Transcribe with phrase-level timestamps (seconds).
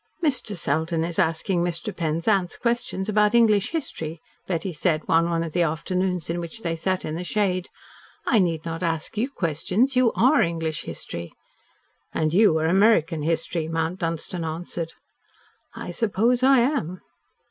[0.23, 0.57] "Mr.
[0.57, 1.95] Selden is asking Mr.
[1.95, 6.75] Penzance questions about English history," Betty said, on one of the afternoons in which they
[6.75, 7.69] sat in the shade.
[8.25, 9.95] "I need not ask you questions.
[9.95, 11.31] You ARE English history."
[12.15, 14.93] "And you are American history," Mount Dunstan answered.
[15.75, 17.01] "I suppose I am."